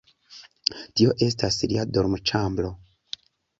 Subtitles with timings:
[1.01, 2.75] Tio estas lia dormoĉambro.